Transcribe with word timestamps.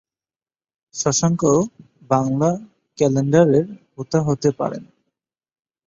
শশাঙ্ক 0.93 1.41
বাংলা 2.09 2.49
ক্যালেন্ডারের 2.97 3.65
হোতা 3.95 4.19
হতে 4.27 4.49
পারেন। 4.59 4.83